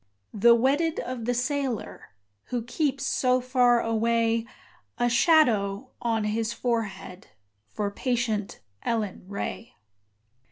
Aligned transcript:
The 0.33 0.55
wedded 0.55 0.99
of 0.99 1.25
the 1.25 1.35
sailor 1.35 2.15
Who 2.45 2.63
keeps 2.63 3.05
so 3.05 3.39
far 3.39 3.79
away: 3.81 4.47
A 4.97 5.07
shadow 5.07 5.91
on 6.01 6.23
his 6.23 6.53
forehead 6.53 7.27
For 7.67 7.91
patient 7.91 8.61
Ellen 8.81 9.23
Ray. 9.27 9.75